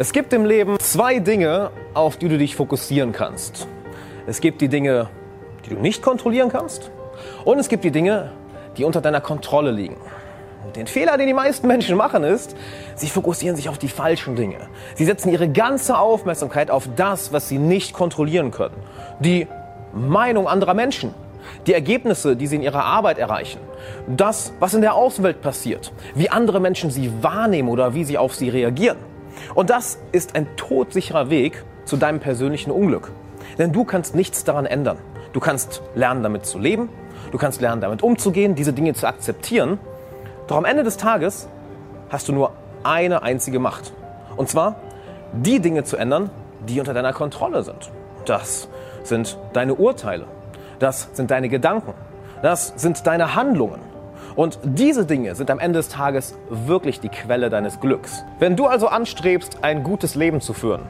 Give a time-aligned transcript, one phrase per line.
[0.00, 3.68] Es gibt im Leben zwei Dinge, auf die du dich fokussieren kannst.
[4.26, 5.10] Es gibt die Dinge,
[5.66, 6.90] die du nicht kontrollieren kannst.
[7.44, 8.32] Und es gibt die Dinge,
[8.78, 9.98] die unter deiner Kontrolle liegen.
[10.64, 12.56] Und den Fehler, den die meisten Menschen machen, ist,
[12.94, 14.56] sie fokussieren sich auf die falschen Dinge.
[14.94, 18.76] Sie setzen ihre ganze Aufmerksamkeit auf das, was sie nicht kontrollieren können.
[19.18, 19.48] Die
[19.92, 21.12] Meinung anderer Menschen,
[21.66, 23.60] die Ergebnisse, die sie in ihrer Arbeit erreichen,
[24.06, 28.34] das, was in der Außenwelt passiert, wie andere Menschen sie wahrnehmen oder wie sie auf
[28.34, 29.09] sie reagieren.
[29.54, 33.10] Und das ist ein todsicherer Weg zu deinem persönlichen Unglück.
[33.58, 34.98] Denn du kannst nichts daran ändern.
[35.32, 36.88] Du kannst lernen, damit zu leben.
[37.32, 39.78] Du kannst lernen, damit umzugehen, diese Dinge zu akzeptieren.
[40.46, 41.48] Doch am Ende des Tages
[42.08, 42.52] hast du nur
[42.82, 43.92] eine einzige Macht.
[44.36, 44.76] Und zwar
[45.32, 46.30] die Dinge zu ändern,
[46.68, 47.90] die unter deiner Kontrolle sind.
[48.24, 48.68] Das
[49.02, 50.26] sind deine Urteile.
[50.78, 51.94] Das sind deine Gedanken.
[52.42, 53.89] Das sind deine Handlungen.
[54.36, 58.24] Und diese Dinge sind am Ende des Tages wirklich die Quelle deines Glücks.
[58.38, 60.82] Wenn du also anstrebst, ein gutes Leben zu führen,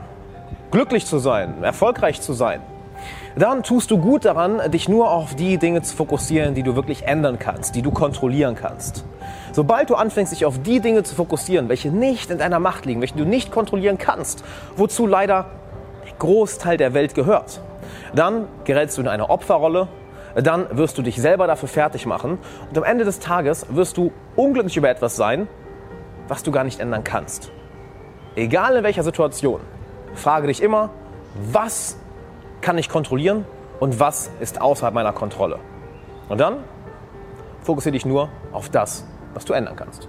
[0.70, 2.60] glücklich zu sein, erfolgreich zu sein,
[3.36, 7.04] dann tust du gut daran, dich nur auf die Dinge zu fokussieren, die du wirklich
[7.04, 9.04] ändern kannst, die du kontrollieren kannst.
[9.52, 13.00] Sobald du anfängst, dich auf die Dinge zu fokussieren, welche nicht in deiner Macht liegen,
[13.00, 14.44] welche du nicht kontrollieren kannst,
[14.76, 15.46] wozu leider
[16.04, 17.60] der Großteil der Welt gehört,
[18.14, 19.88] dann gerätst du in eine Opferrolle
[20.34, 24.12] dann wirst du dich selber dafür fertig machen und am Ende des Tages wirst du
[24.36, 25.48] unglücklich über etwas sein,
[26.28, 27.50] was du gar nicht ändern kannst.
[28.36, 29.60] Egal in welcher Situation,
[30.14, 30.90] frage dich immer,
[31.52, 31.96] was
[32.60, 33.44] kann ich kontrollieren
[33.80, 35.58] und was ist außerhalb meiner Kontrolle.
[36.28, 36.58] Und dann
[37.62, 40.08] fokussiere dich nur auf das, was du ändern kannst.